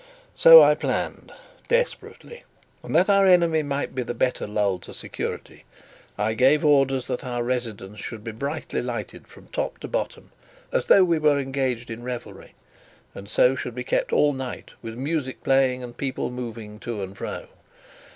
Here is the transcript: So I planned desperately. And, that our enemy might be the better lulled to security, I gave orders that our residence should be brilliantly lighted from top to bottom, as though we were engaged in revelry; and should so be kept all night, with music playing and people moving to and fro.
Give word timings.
So 0.33 0.63
I 0.63 0.73
planned 0.73 1.31
desperately. 1.67 2.43
And, 2.81 2.95
that 2.95 3.07
our 3.07 3.27
enemy 3.27 3.61
might 3.61 3.93
be 3.93 4.01
the 4.01 4.15
better 4.15 4.47
lulled 4.47 4.81
to 4.81 4.95
security, 4.95 5.63
I 6.17 6.33
gave 6.33 6.65
orders 6.65 7.05
that 7.05 7.23
our 7.23 7.43
residence 7.43 7.99
should 7.99 8.23
be 8.23 8.31
brilliantly 8.31 8.81
lighted 8.81 9.27
from 9.27 9.45
top 9.49 9.77
to 9.81 9.87
bottom, 9.87 10.31
as 10.71 10.87
though 10.87 11.03
we 11.03 11.19
were 11.19 11.37
engaged 11.37 11.91
in 11.91 12.01
revelry; 12.01 12.55
and 13.13 13.29
should 13.29 13.59
so 13.59 13.69
be 13.69 13.83
kept 13.83 14.11
all 14.11 14.33
night, 14.33 14.71
with 14.81 14.95
music 14.95 15.43
playing 15.43 15.83
and 15.83 15.95
people 15.97 16.31
moving 16.31 16.79
to 16.79 17.03
and 17.03 17.15
fro. 17.15 17.45